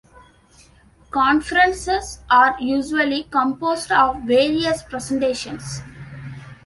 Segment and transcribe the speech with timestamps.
[1.11, 5.81] Conferences are usually composed of various presentations.